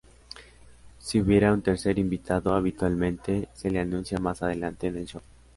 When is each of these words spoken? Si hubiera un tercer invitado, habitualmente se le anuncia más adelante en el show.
Si 0.97 1.21
hubiera 1.21 1.53
un 1.53 1.61
tercer 1.61 1.99
invitado, 1.99 2.55
habitualmente 2.55 3.49
se 3.53 3.69
le 3.69 3.79
anuncia 3.81 4.17
más 4.17 4.41
adelante 4.41 4.87
en 4.87 4.97
el 4.97 5.05
show. 5.05 5.21